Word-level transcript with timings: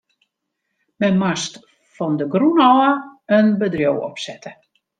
Men 1.03 1.19
moast 1.23 1.53
fan 1.95 2.13
de 2.19 2.25
grûn 2.33 2.59
ôf 2.71 2.95
in 3.37 3.47
bedriuw 3.59 3.97
opsette. 4.09 4.49